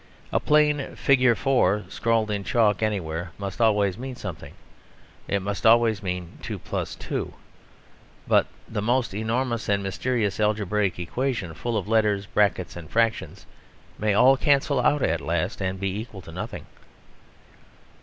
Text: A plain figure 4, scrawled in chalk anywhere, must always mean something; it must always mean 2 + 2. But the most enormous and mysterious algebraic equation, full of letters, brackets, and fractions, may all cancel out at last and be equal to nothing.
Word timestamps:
A 0.33 0.39
plain 0.39 0.95
figure 0.95 1.35
4, 1.35 1.83
scrawled 1.89 2.31
in 2.31 2.43
chalk 2.43 2.81
anywhere, 2.81 3.33
must 3.37 3.61
always 3.61 3.99
mean 3.99 4.15
something; 4.15 4.55
it 5.27 5.43
must 5.43 5.63
always 5.63 6.01
mean 6.01 6.39
2 6.41 6.59
+ 6.83 6.99
2. 6.99 7.33
But 8.27 8.47
the 8.67 8.81
most 8.81 9.13
enormous 9.13 9.69
and 9.69 9.83
mysterious 9.83 10.39
algebraic 10.39 10.97
equation, 10.97 11.53
full 11.53 11.77
of 11.77 11.87
letters, 11.87 12.25
brackets, 12.25 12.75
and 12.75 12.89
fractions, 12.89 13.45
may 13.99 14.15
all 14.15 14.35
cancel 14.37 14.79
out 14.79 15.03
at 15.03 15.21
last 15.21 15.61
and 15.61 15.79
be 15.79 15.99
equal 15.99 16.21
to 16.21 16.31
nothing. 16.31 16.65